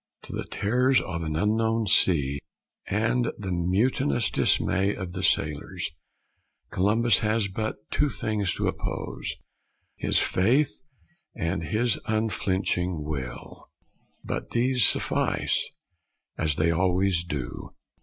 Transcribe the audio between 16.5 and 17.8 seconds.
they always do.